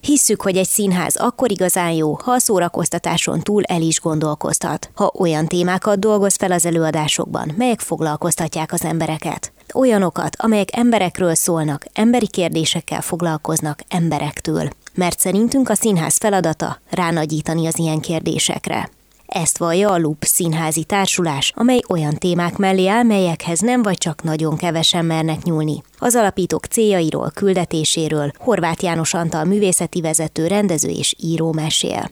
[0.00, 4.90] Hisszük, hogy egy színház akkor igazán jó, ha a szórakoztatáson túl el is gondolkoztat.
[4.94, 9.52] Ha olyan témákat dolgoz fel az előadásokban, melyek foglalkoztatják az embereket.
[9.74, 14.68] Olyanokat, amelyek emberekről szólnak, emberi kérdésekkel foglalkoznak emberektől.
[14.94, 18.90] Mert szerintünk a színház feladata ránagyítani az ilyen kérdésekre.
[19.30, 24.22] Ezt vallja a LUP színházi társulás, amely olyan témák mellé áll, melyekhez nem vagy csak
[24.22, 25.82] nagyon kevesen mernek nyúlni.
[25.98, 32.10] Az alapítók céljairól, küldetéséről Horváth János Antal művészeti vezető, rendező és író mesél.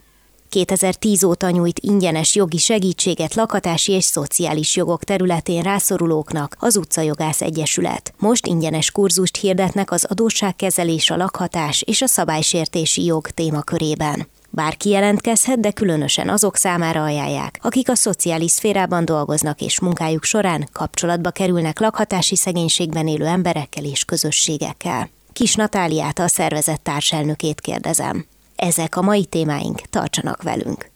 [0.48, 8.14] 2010 óta nyújt ingyenes jogi segítséget lakatási és szociális jogok területén rászorulóknak az Utcajogász Egyesület.
[8.18, 14.26] Most ingyenes kurzust hirdetnek az adósságkezelés, a lakhatás és a szabálysértési jog témakörében.
[14.58, 20.68] Bárki jelentkezhet, de különösen azok számára ajánlják, akik a szociális szférában dolgoznak és munkájuk során
[20.72, 25.10] kapcsolatba kerülnek lakhatási szegénységben élő emberekkel és közösségekkel.
[25.32, 28.26] Kis Natáliát a szervezet társelnökét kérdezem.
[28.56, 30.90] Ezek a mai témáink, tartsanak velünk!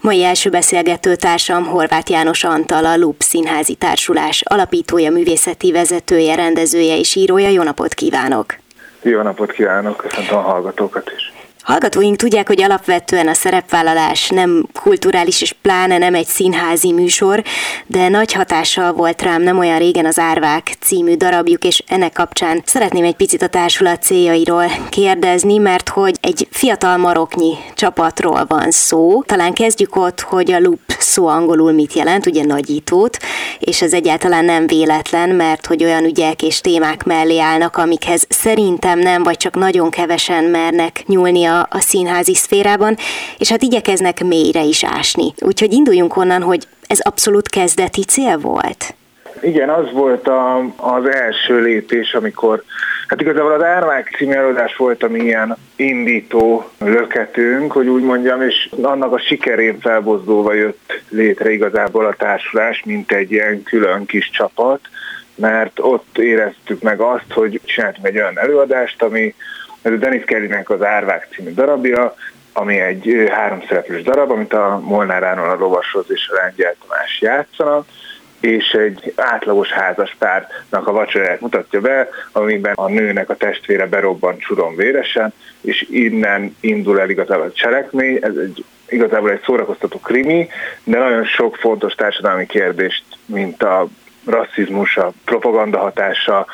[0.00, 6.98] Mai első beszélgető társam Horváth János Antal, a LUP Színházi Társulás alapítója, művészeti vezetője, rendezője
[6.98, 7.48] és írója.
[7.48, 8.61] Jó napot kívánok!
[9.02, 11.32] Jó napot kívánok, köszöntöm a hallgatókat is.
[11.62, 17.42] Hallgatóink tudják, hogy alapvetően a szerepvállalás nem kulturális és pláne nem egy színházi műsor,
[17.86, 22.62] de nagy hatással volt rám nem olyan régen az Árvák című darabjuk, és ennek kapcsán
[22.64, 29.22] szeretném egy picit a társulat céljairól kérdezni, mert hogy egy fiatal maroknyi csapatról van szó.
[29.22, 33.16] Talán kezdjük ott, hogy a loop szó angolul mit jelent, ugye nagyítót,
[33.58, 38.98] és ez egyáltalán nem véletlen, mert hogy olyan ügyek és témák mellé állnak, amikhez szerintem
[38.98, 42.96] nem, vagy csak nagyon kevesen mernek nyúlni a, a színházi szférában,
[43.38, 45.32] és hát igyekeznek mélyre is ásni.
[45.38, 48.94] Úgyhogy induljunk onnan, hogy ez abszolút kezdeti cél volt.
[49.40, 52.62] Igen, az volt a, az első lépés, amikor
[53.12, 58.42] Hát igazából az Ármák című előadás volt a mi ilyen indító löketünk, hogy úgy mondjam,
[58.42, 64.30] és annak a sikerén felbozdulva jött létre igazából a társulás, mint egy ilyen külön kis
[64.30, 64.80] csapat,
[65.34, 69.34] mert ott éreztük meg azt, hogy csináltunk egy olyan előadást, ami
[69.82, 72.14] ez a Denis Kellynek az Árvák című darabja,
[72.52, 77.86] ami egy háromszereplős darab, amit a Molnár Áron a Lovashoz és a Lengyel Tamás játszanak,
[78.40, 84.76] és egy átlagos házaspárnak a vacsoráját mutatja be, amiben a nőnek a testvére berobban csuron
[84.76, 90.48] véresen, és innen indul el igazából a cselekmény, ez egy igazából egy szórakoztató krimi,
[90.84, 93.86] de nagyon sok fontos társadalmi kérdést, mint a
[94.26, 96.46] rasszizmus, a propaganda hatása,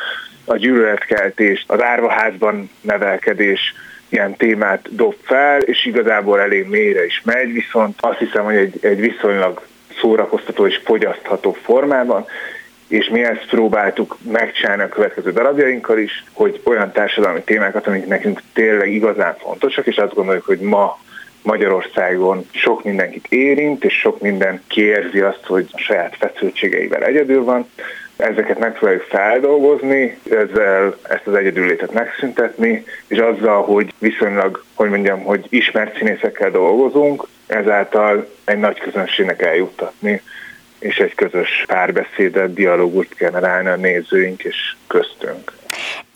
[0.51, 3.75] a gyűlöletkeltés, az árvaházban nevelkedés,
[4.09, 8.79] ilyen témát dob fel, és igazából elég mélyre is megy, viszont azt hiszem, hogy egy,
[8.81, 9.67] egy viszonylag
[10.01, 12.27] szórakoztató és fogyasztható formában,
[12.89, 18.43] és mi ezt próbáltuk megcsinálni a következő darabjainkkal is, hogy olyan társadalmi témákat, amik nekünk
[18.53, 20.99] tényleg igazán fontosak, és azt gondoljuk, hogy ma
[21.43, 27.69] Magyarországon sok mindenkit érint, és sok minden kérzi azt, hogy a saját feszültségeivel egyedül van.
[28.19, 35.47] Ezeket megpróbáljuk feldolgozni, ezzel ezt az egyedüllétet megszüntetni, és azzal, hogy viszonylag, hogy mondjam, hogy
[35.49, 40.23] ismert színészekkel dolgozunk, ezáltal egy nagy közönségnek eljuttatni,
[40.79, 45.53] és egy közös párbeszédet, dialógust generálni a nézőink és köztünk.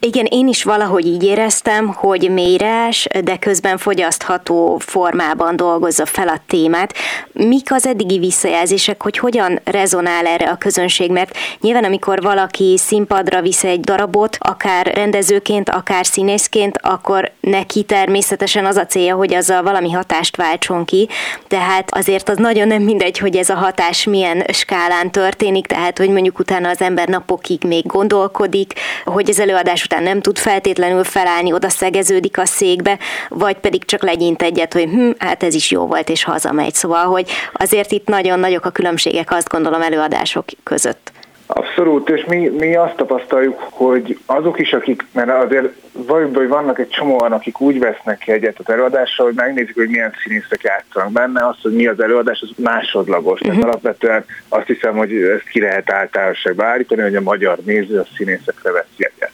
[0.06, 6.40] Igen, én is valahogy így éreztem, hogy mérás, de közben fogyasztható formában dolgozza fel a
[6.46, 6.94] témát.
[7.32, 11.10] Mik az eddigi visszajelzések, hogy hogyan rezonál erre a közönség?
[11.10, 18.66] Mert nyilván, amikor valaki színpadra visz egy darabot, akár rendezőként, akár színészként, akkor neki természetesen
[18.66, 21.08] az a célja, hogy azzal valami hatást váltson ki.
[21.48, 26.08] Tehát azért az nagyon nem mindegy, hogy ez a hatás milyen skálán történik, tehát hogy
[26.08, 28.72] mondjuk utána az ember napokig még gondolkodik,
[29.04, 32.98] hogy az előadás után nem tud feltétlenül felállni, oda szegeződik a székbe,
[33.28, 36.74] vagy pedig csak legyint egyet, hogy hm, hát ez is jó volt, és hazamegy.
[36.74, 41.12] Szóval, hogy azért itt nagyon nagyok a különbségek, azt gondolom, előadások között.
[41.46, 46.78] Abszolút, és mi, mi azt tapasztaljuk, hogy azok is, akik, mert azért vagy, hogy vannak
[46.78, 51.12] egy csomóan, akik úgy vesznek ki egyet az előadásra, hogy megnézik, hogy milyen színészek játszanak
[51.12, 53.40] benne, az, hogy mi az előadás, az másodlagos.
[53.40, 53.46] Uh-huh.
[53.46, 53.68] Tehát mhm.
[53.68, 58.70] alapvetően azt hiszem, hogy ezt ki lehet általánosságban állítani, hogy a magyar néző a színészekre
[58.72, 59.31] vesz jegyet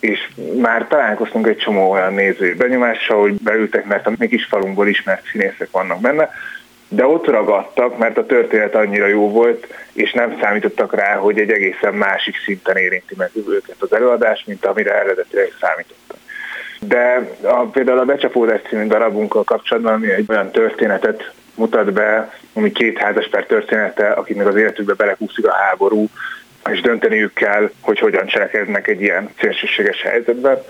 [0.00, 4.88] és már találkoztunk egy csomó olyan nézői benyomással, hogy beültek, mert a mi kis falunkból
[4.88, 6.30] ismert színészek vannak benne,
[6.88, 11.50] de ott ragadtak, mert a történet annyira jó volt, és nem számítottak rá, hogy egy
[11.50, 16.16] egészen másik szinten érinti meg őket az előadás, mint amire eredetileg számítottak.
[16.80, 22.72] De a, például a Becsapódás című darabunkkal kapcsolatban, ami egy olyan történetet mutat be, ami
[22.72, 26.08] két házasper története, akiknek az életükbe belekúszik a háború,
[26.72, 30.62] és dönteniük kell, hogy hogyan cselekednek egy ilyen szélsőséges helyzetben.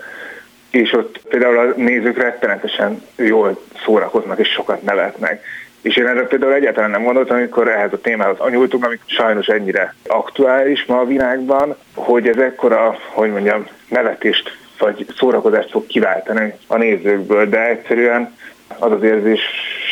[0.71, 5.43] És ott például a nézők rettenetesen jól szórakoznak és sokat nevetnek.
[5.81, 9.95] És én erre például egyáltalán nem gondoltam, amikor ehhez a témához anyultunk, amik sajnos ennyire
[10.07, 16.77] aktuális ma a világban, hogy ez ekkora, hogy mondjam, nevetést vagy szórakozást fog kiváltani a
[16.77, 18.37] nézőkből, de egyszerűen
[18.77, 19.41] az az érzés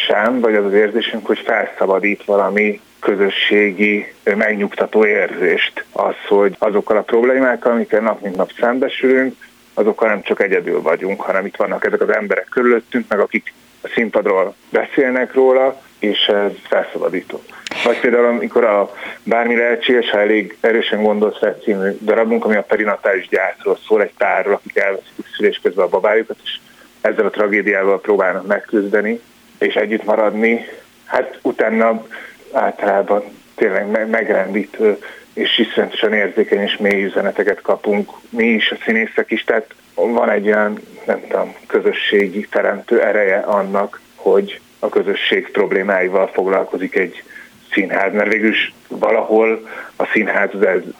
[0.07, 5.85] sem, vagy az az érzésünk, hogy felszabadít valami közösségi megnyugtató érzést.
[5.91, 9.35] Az, hogy azokkal a problémákkal, amikkel nap mint nap szembesülünk,
[9.73, 13.87] azokkal nem csak egyedül vagyunk, hanem itt vannak ezek az emberek körülöttünk, meg akik a
[13.87, 17.41] színpadról beszélnek róla, és ez felszabadító.
[17.83, 18.91] Vagy például, amikor a
[19.23, 24.13] Bármi lehetséges, ha elég erősen gondolsz rá című darabunk, ami a perinatális gyászról szól, egy
[24.17, 26.59] párról, akik elveszik szülés közben a babájukat, és
[27.01, 29.21] ezzel a tragédiával próbálnak megküzdeni,
[29.57, 30.65] és együtt maradni,
[31.05, 32.05] hát utána
[32.51, 33.23] általában
[33.55, 34.97] tényleg megrendítő
[35.33, 40.47] és iszonyatosan érzékeny és mély üzeneteket kapunk, mi is, a színészek is, tehát van egy
[40.47, 47.23] olyan, nem tudom, közösségi teremtő ereje annak, hogy a közösség problémáival foglalkozik egy
[47.71, 50.49] színház, mert végülis valahol a színház,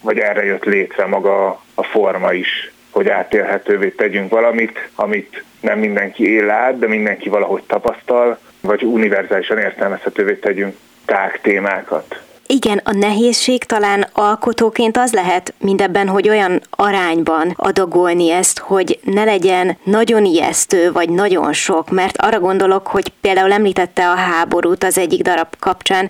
[0.02, 6.34] vagy erre jött létre maga a forma is, hogy átélhetővé tegyünk valamit, amit nem mindenki
[6.34, 10.76] él át, de mindenki valahogy tapasztal, vagy univerzálisan értelmezhetővé tegyünk
[11.07, 12.21] tág témákat.
[12.50, 19.24] Igen, a nehézség talán alkotóként az lehet mindebben, hogy olyan arányban adagolni ezt, hogy ne
[19.24, 24.98] legyen nagyon ijesztő, vagy nagyon sok, mert arra gondolok, hogy például említette a háborút az
[24.98, 26.09] egyik darab kapcsán,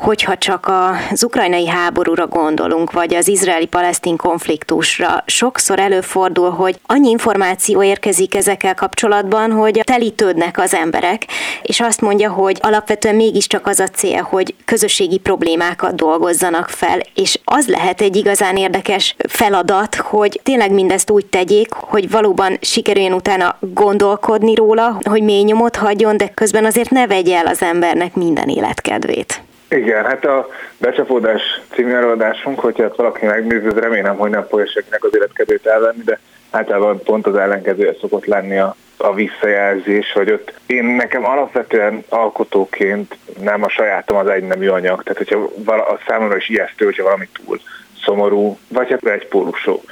[0.00, 0.70] hogyha csak
[1.10, 8.74] az ukrajnai háborúra gondolunk, vagy az izraeli-palesztin konfliktusra, sokszor előfordul, hogy annyi információ érkezik ezekkel
[8.74, 11.26] kapcsolatban, hogy telítődnek az emberek,
[11.62, 17.38] és azt mondja, hogy alapvetően mégiscsak az a cél, hogy közösségi problémákat dolgozzanak fel, és
[17.44, 23.56] az lehet egy igazán érdekes feladat, hogy tényleg mindezt úgy tegyék, hogy valóban sikerüljön utána
[23.60, 28.48] gondolkodni róla, hogy mély nyomot hagyjon, de közben azért ne vegye el az embernek minden
[28.48, 29.42] életkedvét.
[29.70, 35.04] Igen, hát a Becsapódás című előadásunk, hogyha ezt valaki megnézi, remélem, hogy nem fogja senkinek
[35.04, 36.18] az életkedőt elvenni, de
[36.50, 43.16] általában pont az ellenkezője szokott lenni a, a visszajelzés, hogy ott én nekem alapvetően alkotóként
[43.40, 47.04] nem a sajátom az egy nemű anyag, tehát hogyha vala, a számomra is ijesztő, hogyha
[47.04, 47.60] valami túl
[48.02, 49.82] szomorú, vagy hát egy pólusó,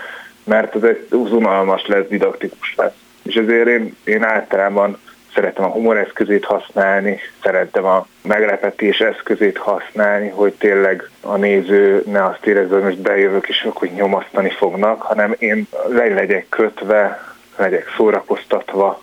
[0.44, 2.94] mert az egy unalmas lesz, didaktikus lesz.
[3.22, 4.98] És ezért én, én általában
[5.38, 12.24] szeretem a humor eszközét használni, szeretem a meglepetés eszközét használni, hogy tényleg a néző ne
[12.24, 17.24] azt érezze, hogy most bejövök és hogy nyomasztani fognak, hanem én le legyek kötve,
[17.56, 19.02] legyek szórakoztatva,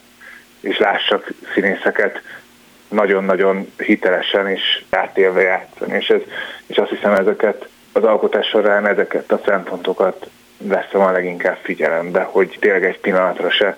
[0.59, 2.21] és lássak színészeket
[2.87, 5.97] nagyon-nagyon hitelesen és átélve játszani.
[5.97, 6.21] És, ez,
[6.67, 12.57] és azt hiszem ezeket az alkotás során ezeket a szempontokat veszem a leginkább figyelembe, hogy
[12.59, 13.77] tényleg egy pillanatra se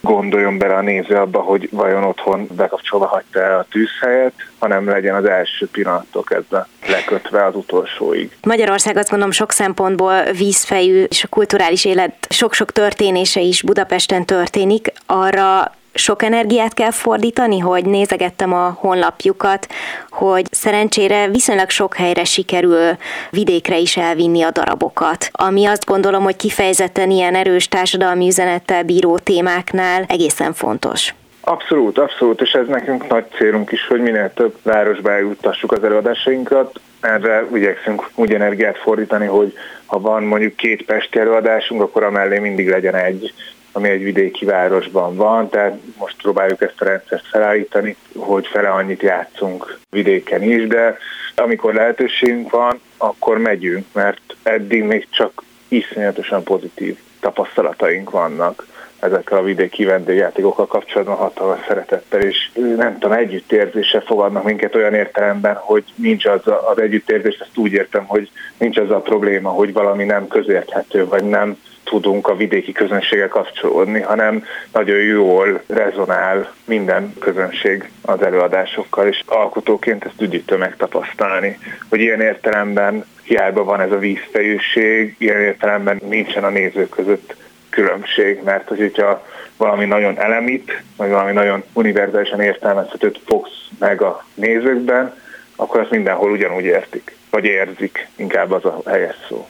[0.00, 5.14] gondoljon bele a néző abba, hogy vajon otthon bekapcsolva hagyta el a tűzhelyet, hanem legyen
[5.14, 8.36] az első pillanattól kezdve lekötve az utolsóig.
[8.42, 14.92] Magyarország azt gondolom sok szempontból vízfejű, és a kulturális élet sok-sok történése is Budapesten történik.
[15.06, 19.66] Arra sok energiát kell fordítani, hogy nézegettem a honlapjukat,
[20.10, 22.96] hogy szerencsére viszonylag sok helyre sikerül
[23.30, 29.18] vidékre is elvinni a darabokat, ami azt gondolom, hogy kifejezetten ilyen erős társadalmi üzenettel bíró
[29.18, 31.14] témáknál egészen fontos.
[31.40, 36.80] Abszolút, abszolút, és ez nekünk nagy célunk is, hogy minél több városba eljuttassuk az előadásainkat.
[37.00, 39.52] Erre igyekszünk úgy energiát fordítani, hogy
[39.86, 43.32] ha van mondjuk két pesti előadásunk, akkor amellé mindig legyen egy
[43.72, 49.02] ami egy vidéki városban van, tehát most próbáljuk ezt a rendszert felállítani, hogy fele annyit
[49.02, 50.98] játszunk vidéken is, de
[51.36, 58.66] amikor lehetőségünk van, akkor megyünk, mert eddig még csak iszonyatosan pozitív tapasztalataink vannak
[59.00, 65.54] ezekkel a vidéki vendégjátékokkal kapcsolatban hatalmas szeretettel, és nem tudom, együttérzéssel fogadnak minket olyan értelemben,
[65.54, 70.04] hogy nincs az az együttérzés, ezt úgy értem, hogy nincs az a probléma, hogy valami
[70.04, 71.58] nem közérthető, vagy nem
[71.90, 80.04] tudunk a vidéki közönséggel kapcsolódni, hanem nagyon jól rezonál minden közönség az előadásokkal, és alkotóként
[80.04, 86.48] ezt üdítő megtapasztalni, hogy ilyen értelemben hiába van ez a vízfejűség, ilyen értelemben nincsen a
[86.48, 87.36] nézők között
[87.70, 95.14] különbség, mert hogyha valami nagyon elemít, vagy valami nagyon univerzálisan értelmezhetőt fogsz meg a nézőkben,
[95.56, 99.48] akkor azt mindenhol ugyanúgy értik, vagy érzik, inkább az a helyes szó.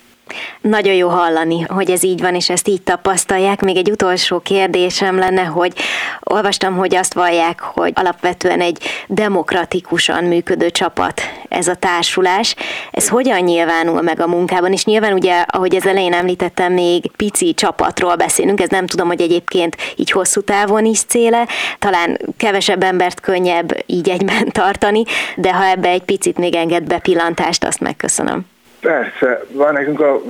[0.60, 3.60] Nagyon jó hallani, hogy ez így van, és ezt így tapasztalják.
[3.60, 5.72] Még egy utolsó kérdésem lenne, hogy
[6.20, 12.54] olvastam, hogy azt vallják, hogy alapvetően egy demokratikusan működő csapat ez a társulás.
[12.90, 14.72] Ez hogyan nyilvánul meg a munkában?
[14.72, 19.20] És nyilván ugye, ahogy ez elején említettem, még pici csapatról beszélünk, ez nem tudom, hogy
[19.20, 21.46] egyébként így hosszú távon is céle,
[21.78, 25.02] talán kevesebb embert könnyebb így egyben tartani,
[25.36, 28.49] de ha ebbe egy picit még enged bepillantást, azt megköszönöm.
[28.80, 30.20] Persze, van nekünk a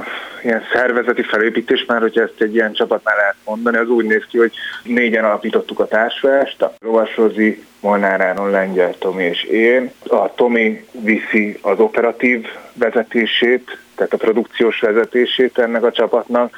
[0.42, 4.38] ilyen szervezeti felépítés már, hogyha ezt egy ilyen csapatnál lehet mondani, az úgy néz ki,
[4.38, 4.52] hogy
[4.82, 9.92] négyen alapítottuk a társulást, a Rovas Rozi, Molnár Áron, Lengyel Tomi és én.
[10.08, 16.56] A Tomi viszi az operatív vezetését, tehát a produkciós vezetését ennek a csapatnak,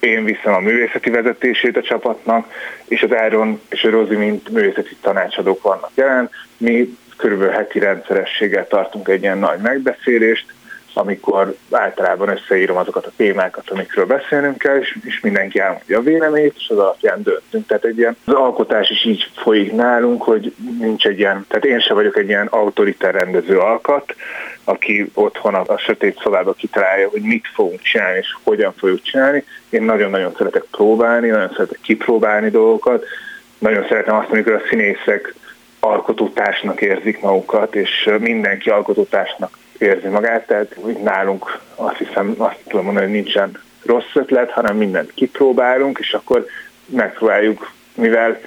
[0.00, 2.52] én viszem a művészeti vezetését a csapatnak,
[2.84, 6.30] és az Áron és a Rozi, mint művészeti tanácsadók vannak jelen.
[6.56, 10.46] Mi körülbelül heti rendszerességgel tartunk egy ilyen nagy megbeszélést,
[10.94, 16.54] amikor általában összeírom azokat a témákat, amikről beszélnünk kell, és, és mindenki elmondja a véleményét,
[16.56, 17.66] és az alapján döntünk.
[17.66, 21.80] Tehát egy ilyen, az alkotás is így folyik nálunk, hogy nincs egy ilyen, tehát én
[21.80, 24.14] sem vagyok egy ilyen autoritár rendező alkat,
[24.64, 29.44] aki otthon a, a sötét szobában kitalálja, hogy mit fogunk csinálni, és hogyan fogjuk csinálni.
[29.70, 33.04] Én nagyon-nagyon szeretek próbálni, nagyon szeretek kipróbálni dolgokat,
[33.58, 35.34] nagyon szeretem azt, amikor a színészek
[35.80, 43.06] alkotótársnak érzik magukat, és mindenki alkotótársnak érzi magát, tehát nálunk azt hiszem, azt tudom mondani,
[43.06, 46.46] hogy nincsen rossz ötlet, hanem mindent kipróbálunk, és akkor
[46.86, 48.40] megpróbáljuk, mivel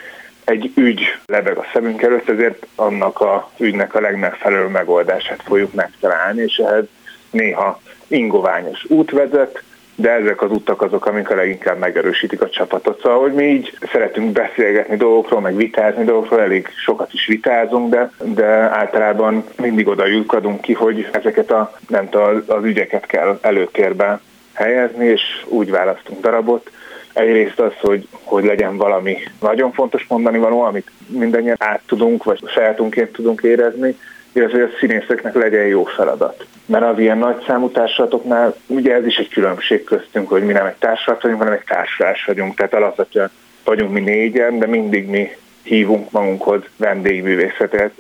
[0.43, 6.41] egy ügy lebeg a szemünk előtt, ezért annak a ügynek a legmegfelelőbb megoldását fogjuk megtalálni,
[6.41, 6.85] és ehhez
[7.29, 9.63] néha ingoványos út vezet,
[9.95, 13.01] de ezek az utak azok, amik a leginkább megerősítik a csapatot.
[13.01, 18.11] Szóval, hogy mi így szeretünk beszélgetni dolgokról, meg vitázni dolgokról, elég sokat is vitázunk, de,
[18.23, 24.19] de általában mindig oda lyukadunk ki, hogy ezeket a, nem tudom, az ügyeket kell előtérbe
[24.53, 26.71] helyezni, és úgy választunk darabot.
[27.13, 32.43] Egyrészt az, hogy, hogy legyen valami nagyon fontos mondani való, amit mindannyian át tudunk, vagy
[32.47, 33.97] sajátunként tudunk érezni,
[34.33, 36.45] hogy a színészeknek legyen jó feladat.
[36.65, 40.65] Mert az ilyen nagy számú társulatoknál ugye ez is egy különbség köztünk, hogy mi nem
[40.65, 42.55] egy társulat vagyunk, hanem egy társulás vagyunk.
[42.55, 43.29] Tehát alapvetően
[43.63, 45.29] vagyunk mi négyen, de mindig mi
[45.63, 47.91] hívunk magunkhoz vendégművészetet,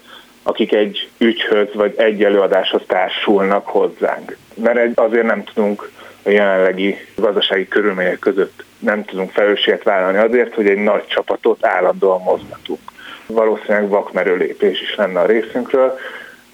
[0.43, 4.37] akik egy ügyhöz vagy egy előadáshoz társulnak hozzánk.
[4.55, 5.91] Mert azért nem tudunk
[6.23, 12.21] a jelenlegi gazdasági körülmények között nem tudunk felelősséget vállalni azért, hogy egy nagy csapatot állandóan
[12.21, 12.79] mozgatunk.
[13.25, 15.97] Valószínűleg vakmerő lépés is lenne a részünkről,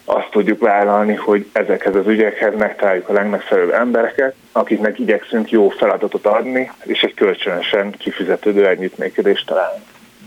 [0.10, 6.26] azt tudjuk vállalni, hogy ezekhez az ügyekhez megtaláljuk a legmegfelelőbb embereket, akiknek igyekszünk jó feladatot
[6.26, 9.82] adni, és egy kölcsönösen kifizetődő együttműködést találni.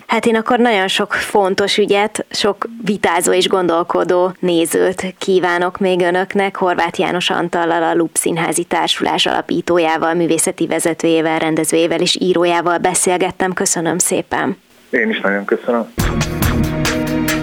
[0.06, 6.56] Hát én akkor nagyon sok fontos ügyet, sok vitázó és gondolkodó nézőt kívánok még önöknek.
[6.56, 13.52] Horváth János Antallal, a Lup Színházi Társulás alapítójával, művészeti vezetőjével, rendezőjével és írójával beszélgettem.
[13.52, 14.56] Köszönöm szépen.
[14.90, 15.92] Én is nagyon köszönöm.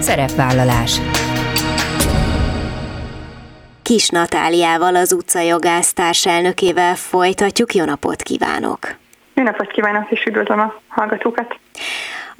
[0.00, 1.00] Szerepvállalás.
[3.90, 7.74] Kis Natáliával, az utcajogász társelnökével folytatjuk.
[7.74, 8.78] Jó napot kívánok!
[9.34, 11.58] Jó napot kívánok, és üdvözlöm a hallgatókat!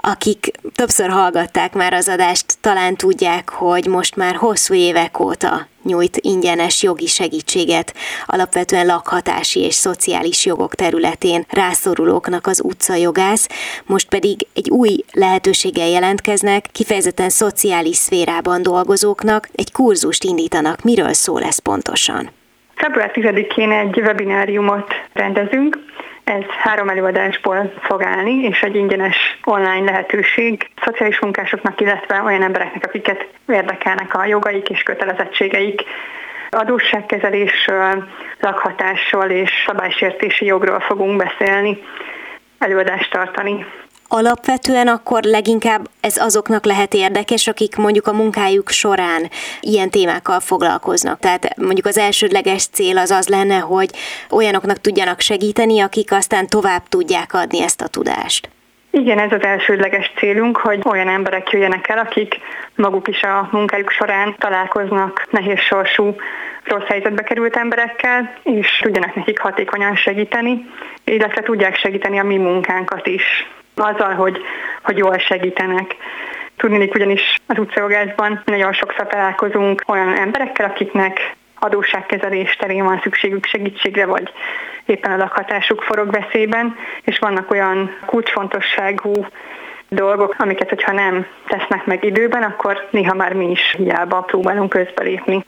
[0.02, 6.16] Akik többször hallgatták már az adást, talán tudják, hogy most már hosszú évek óta nyújt
[6.16, 7.94] ingyenes jogi segítséget
[8.26, 13.48] alapvetően lakhatási és szociális jogok területén rászorulóknak az utcajogász,
[13.86, 20.82] most pedig egy új lehetőséggel jelentkeznek, kifejezetten szociális szférában dolgozóknak, egy kurzust indítanak.
[20.82, 22.30] Miről szól ez pontosan?
[22.74, 25.78] Február 10-én egy webináriumot rendezünk,
[26.30, 32.84] ez három előadásból fog állni, és egy ingyenes online lehetőség szociális munkásoknak, illetve olyan embereknek,
[32.84, 35.82] akiket érdekelnek a jogaik és kötelezettségeik
[36.50, 38.08] adósságkezelésről,
[38.40, 41.82] lakhatásról és szabálysértési jogról fogunk beszélni,
[42.58, 43.66] előadást tartani.
[44.12, 49.28] Alapvetően akkor leginkább ez azoknak lehet érdekes, akik mondjuk a munkájuk során
[49.60, 51.18] ilyen témákkal foglalkoznak.
[51.18, 53.90] Tehát mondjuk az elsődleges cél az az lenne, hogy
[54.30, 58.48] olyanoknak tudjanak segíteni, akik aztán tovább tudják adni ezt a tudást.
[58.90, 62.38] Igen, ez az elsődleges célunk, hogy olyan emberek jöjjenek el, akik
[62.74, 66.14] maguk is a munkájuk során találkoznak nehéz sorsú,
[66.64, 70.66] rossz helyzetbe került emberekkel, és tudjanak nekik hatékonyan segíteni,
[71.04, 73.22] illetve tudják segíteni a mi munkánkat is,
[73.74, 74.40] azzal, hogy,
[74.82, 75.96] hogy jól segítenek.
[76.56, 84.06] Tudnék ugyanis az utcajogásban nagyon sokszor találkozunk olyan emberekkel, akiknek adósságkezelés terén van szükségük segítségre,
[84.06, 84.32] vagy
[84.84, 89.26] éppen a lakhatásuk forog veszélyben, és vannak olyan kulcsfontosságú
[89.88, 95.44] dolgok, amiket, hogyha nem tesznek meg időben, akkor néha már mi is hiába próbálunk közbelépni.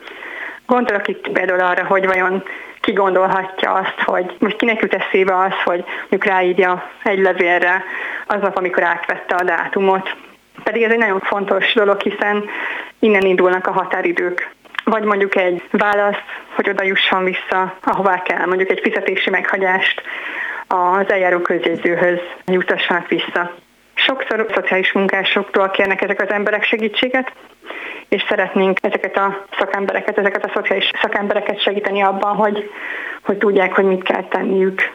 [0.67, 2.43] Gondolok itt például arra, hogy vajon
[2.83, 7.85] ki gondolhatja azt, hogy most kinek jut eszébe az, hogy mondjuk ráírja egy levélre
[8.27, 10.17] aznap, amikor átvette a dátumot.
[10.65, 12.45] Pedig ez egy nagyon fontos dolog, hiszen
[12.99, 14.51] innen indulnak a határidők
[14.85, 16.23] vagy mondjuk egy választ,
[16.55, 20.03] hogy oda jusson vissza, ahová kell, mondjuk egy fizetési meghagyást
[20.67, 23.55] az eljáró közjegyzőhöz jutassanak vissza.
[23.95, 27.33] Sokszor szociális munkásoktól kérnek ezek az emberek segítséget,
[28.13, 32.71] és szeretnénk ezeket a szakembereket, ezeket a szociális szakembereket segíteni abban, hogy,
[33.23, 34.93] hogy tudják, hogy mit kell tenniük.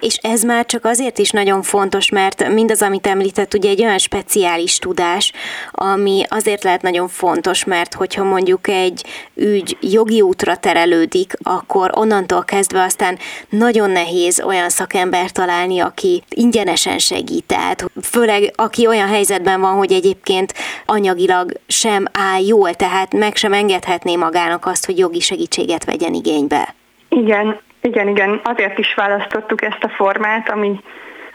[0.00, 3.98] És ez már csak azért is nagyon fontos, mert mindaz, amit említett, ugye egy olyan
[3.98, 5.32] speciális tudás,
[5.70, 9.04] ami azért lehet nagyon fontos, mert hogyha mondjuk egy
[9.34, 13.18] ügy jogi útra terelődik, akkor onnantól kezdve aztán
[13.48, 17.44] nagyon nehéz olyan szakember találni, aki ingyenesen segít.
[17.44, 20.54] Tehát főleg aki olyan helyzetben van, hogy egyébként
[20.86, 26.74] anyagilag sem áll jól, tehát meg sem engedhetné magának azt, hogy jogi segítséget vegyen igénybe.
[27.08, 30.80] Igen, igen, igen, azért is választottuk ezt a formát, ami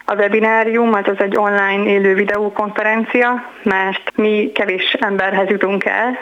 [0.04, 6.18] a webinárium, az az egy online élő videókonferencia, mert mi kevés emberhez jutunk el,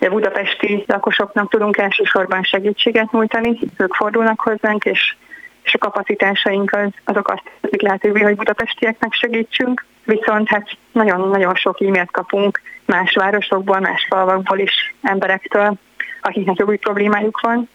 [0.00, 5.16] a budapesti lakosoknak tudunk elsősorban segítséget nyújtani, ők fordulnak hozzánk, és,
[5.62, 9.84] és a kapacitásaink az, azok azt teszik lehetővé, hogy budapestieknek segítsünk.
[10.04, 15.72] Viszont hát nagyon-nagyon sok e-mailt kapunk más városokból, más falvakból is emberektől,
[16.20, 17.68] akiknek jogi problémájuk van,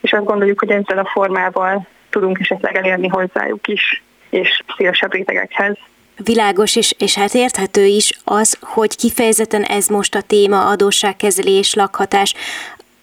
[0.00, 5.76] és azt gondoljuk, hogy ezzel a formával tudunk esetleg elérni hozzájuk is, és szélesebb rétegekhez.
[6.24, 12.34] Világos, és, és hát érthető is az, hogy kifejezetten ez most a téma, adósságkezelés, lakhatás,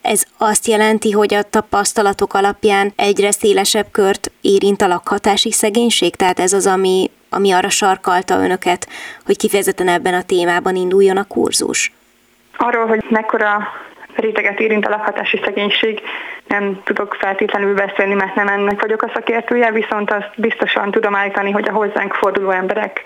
[0.02, 6.16] ez azt jelenti, hogy a tapasztalatok alapján egyre szélesebb kört érint a lakhatási szegénység?
[6.16, 8.88] Tehát ez az, ami, ami arra sarkalta önöket,
[9.24, 11.92] hogy kifejezetten ebben a témában induljon a kurzus?
[12.56, 13.68] Arról, hogy mekkora
[14.18, 16.00] réteget érint a lakhatási szegénység,
[16.48, 21.50] nem tudok feltétlenül beszélni, mert nem ennek vagyok a szakértője, viszont azt biztosan tudom állítani,
[21.50, 23.02] hogy a hozzánk forduló emberek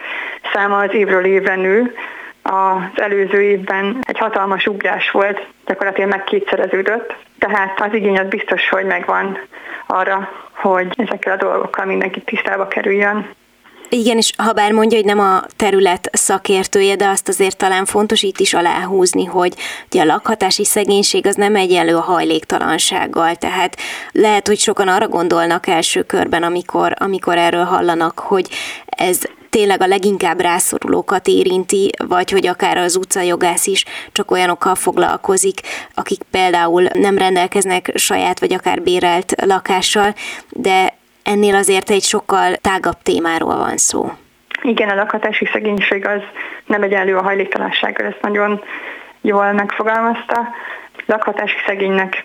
[0.52, 1.94] száma az évről évre nő.
[2.42, 8.68] Az előző évben egy hatalmas ugrás volt, gyakorlatilag meg kétszereződött, tehát az igény az biztos,
[8.68, 9.38] hogy megvan
[9.86, 13.28] arra, hogy ezekkel a dolgokkal mindenki tisztába kerüljön.
[13.92, 18.22] Igen, és ha bár mondja, hogy nem a terület szakértője, de azt azért talán fontos
[18.22, 19.54] itt is aláhúzni, hogy
[19.86, 23.76] ugye a lakhatási szegénység az nem egyenlő a hajléktalansággal, tehát
[24.12, 28.48] lehet, hogy sokan arra gondolnak első körben, amikor, amikor erről hallanak, hogy
[28.86, 29.18] ez
[29.50, 35.60] tényleg a leginkább rászorulókat érinti, vagy hogy akár az utcajogász is csak olyanokkal foglalkozik,
[35.94, 40.14] akik például nem rendelkeznek saját vagy akár bérelt lakással,
[40.50, 44.12] de ennél azért egy sokkal tágabb témáról van szó.
[44.62, 46.20] Igen, a lakhatási szegénység az
[46.66, 48.62] nem egyenlő a hajléktalansággal, ezt nagyon
[49.20, 50.48] jól megfogalmazta.
[51.06, 52.24] Lakhatási szegénynek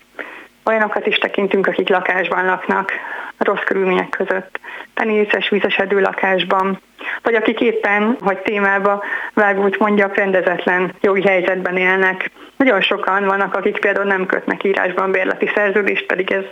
[0.65, 2.91] olyanokat is tekintünk, akik lakásban laknak,
[3.37, 4.59] rossz körülmények között,
[4.93, 6.81] tenészes, vízesedő lakásban,
[7.21, 9.03] vagy akik éppen, hogy témába
[9.33, 12.31] vágult mondjak, rendezetlen jogi helyzetben élnek.
[12.57, 16.43] Nagyon sokan vannak, akik például nem kötnek írásban bérleti szerződést, pedig ez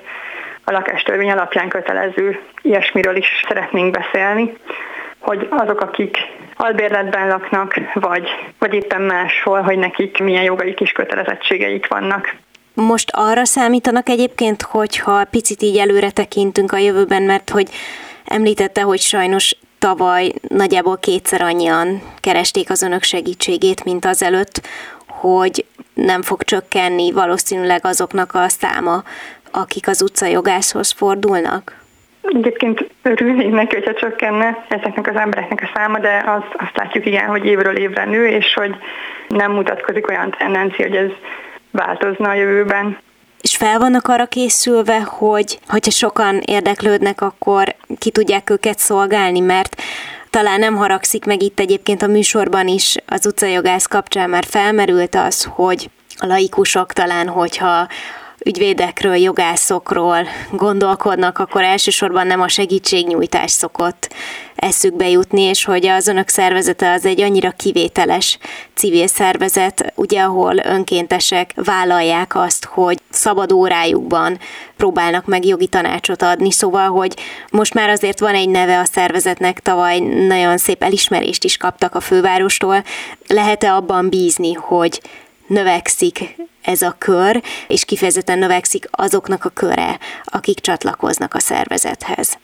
[0.63, 2.39] a lakástörvény alapján kötelező.
[2.61, 4.57] Ilyesmiről is szeretnénk beszélni,
[5.19, 6.17] hogy azok, akik
[6.55, 12.35] albérletben laknak, vagy, vagy éppen máshol, hogy nekik milyen jogaik és kötelezettségeik vannak.
[12.73, 17.69] Most arra számítanak egyébként, hogyha picit így előre tekintünk a jövőben, mert hogy
[18.25, 24.61] említette, hogy sajnos tavaly nagyjából kétszer annyian keresték az önök segítségét, mint azelőtt,
[25.07, 29.03] hogy nem fog csökkenni valószínűleg azoknak a száma,
[29.53, 31.81] akik az utcajogászhoz fordulnak?
[32.21, 37.25] Egyébként örülnék neki, hogyha csökkenne ezeknek az embereknek a száma, de az, azt látjuk igen,
[37.25, 38.75] hogy évről évre nő, és hogy
[39.27, 41.09] nem mutatkozik olyan tendencia, hogy ez
[41.71, 42.97] változna a jövőben.
[43.41, 49.81] És fel vannak arra készülve, hogy hogyha sokan érdeklődnek, akkor ki tudják őket szolgálni, mert
[50.29, 55.43] talán nem haragszik meg itt egyébként a műsorban is az utcajogász kapcsán már felmerült az,
[55.43, 57.87] hogy a laikusok talán, hogyha
[58.45, 64.13] ügyvédekről, jogászokról gondolkodnak, akkor elsősorban nem a segítségnyújtás szokott
[64.55, 68.37] eszükbe jutni, és hogy az önök szervezete az egy annyira kivételes
[68.73, 74.39] civil szervezet, ugye ahol önkéntesek vállalják azt, hogy szabad órájukban
[74.77, 77.13] próbálnak meg jogi tanácsot adni, szóval, hogy
[77.51, 81.99] most már azért van egy neve a szervezetnek, tavaly nagyon szép elismerést is kaptak a
[81.99, 82.83] fővárostól.
[83.27, 85.01] Lehet-e abban bízni, hogy
[85.47, 86.17] növekszik
[86.63, 92.37] ez a kör, és kifejezetten növekszik azoknak a köre, akik csatlakoznak a szervezethez.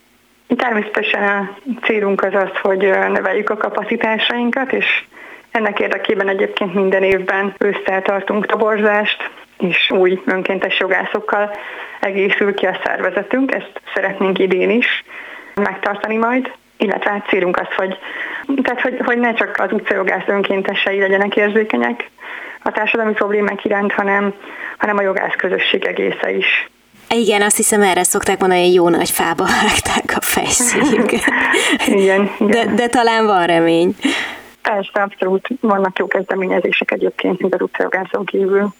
[0.56, 2.80] Természetesen a célunk az az, hogy
[3.12, 5.04] növeljük a kapacitásainkat, és
[5.52, 11.52] ennek érdekében egyébként minden évben ősszel tartunk toborzást, és új önkéntes jogászokkal
[12.00, 15.04] egészül ki a szervezetünk, ezt szeretnénk idén is
[15.56, 17.98] megtartani majd, illetve hát célunk az, hogy,
[18.62, 22.10] tehát, hogy, hogy ne csak az utcajogász önkéntesei legyenek érzékenyek
[22.64, 24.34] a társadalmi problémák iránt, hanem,
[24.78, 26.70] hanem a jogász közösség egésze is.
[27.10, 31.24] Igen, azt hiszem erre szokták mondani, hogy jó nagy fába vágták a fejszéjüket.
[31.88, 32.50] igen, igen.
[32.50, 33.96] De, de talán van remény.
[34.62, 38.74] Persze, abszolút vannak jó kezdeményezések egyébként, mint az utcajogászon kívül.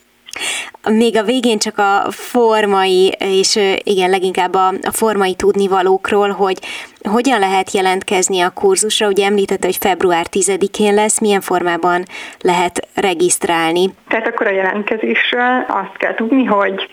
[0.88, 6.58] Még a végén csak a formai, és igen, leginkább a, a formai tudnivalókról, hogy
[7.02, 9.06] hogyan lehet jelentkezni a kurzusra?
[9.06, 12.04] Ugye említette, hogy február 10-én lesz, milyen formában
[12.40, 13.94] lehet regisztrálni?
[14.08, 16.88] Tehát akkor a jelentkezésről azt kell tudni, hogy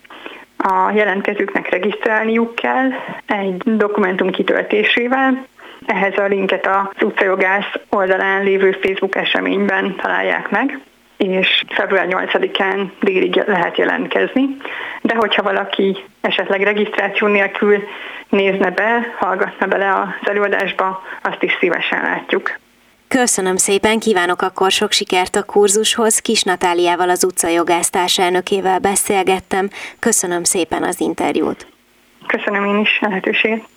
[0.58, 2.90] a jelentkezőknek regisztrálniuk kell
[3.26, 5.46] egy dokumentum kitöltésével,
[5.86, 10.80] ehhez a linket az utcajogász oldalán lévő Facebook eseményben találják meg
[11.18, 14.58] és február 8-án délig lehet jelentkezni.
[15.02, 17.84] De hogyha valaki esetleg regisztráció nélkül
[18.30, 22.60] nézne be, hallgatna bele az előadásba, azt is szívesen látjuk.
[23.08, 26.20] Köszönöm szépen, kívánok akkor sok sikert a kurzushoz.
[26.20, 29.70] Kis Natáliával, az utcajogász társelnökével beszélgettem.
[30.00, 31.68] Köszönöm szépen az interjút.
[32.28, 33.77] Köszönöm én is a lehetőséget.